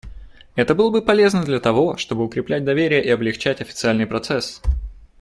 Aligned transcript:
Это 0.55 0.73
было 0.73 0.89
бы 0.89 1.03
полезно 1.03 1.43
для 1.43 1.59
того, 1.59 1.95
чтобы 1.97 2.23
укреплять 2.25 2.65
доверие 2.65 3.03
и 3.05 3.09
облегчать 3.11 3.61
официальный 3.61 4.07
процесс. 4.07 4.59